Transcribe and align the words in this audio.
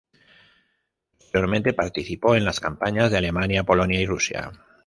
Posteriormente 1.19 1.73
participó 1.75 2.35
en 2.35 2.43
las 2.43 2.59
campañas 2.59 3.11
de 3.11 3.19
Alemania, 3.19 3.63
Polonia 3.65 4.01
y 4.01 4.07
Rusia. 4.07 4.51